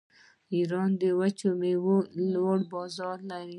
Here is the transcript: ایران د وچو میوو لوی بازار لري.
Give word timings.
ایران 0.53 0.89
د 1.01 1.03
وچو 1.19 1.49
میوو 1.61 1.97
لوی 2.31 2.61
بازار 2.73 3.17
لري. 3.29 3.49